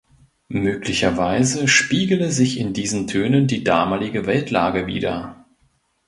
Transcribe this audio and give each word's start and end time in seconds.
Möglicherweise 0.49 1.67
spiegele 1.67 2.31
sich 2.31 2.57
in 2.57 2.73
diesen 2.73 3.05
Tönen 3.05 3.45
die 3.45 3.63
damalige 3.63 4.25
Weltlage 4.25 4.87
wieder. 4.87 5.45